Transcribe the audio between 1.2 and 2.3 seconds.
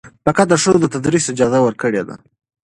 اجازه ورکړې ده.